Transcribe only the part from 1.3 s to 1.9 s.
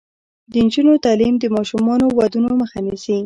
د ماشوم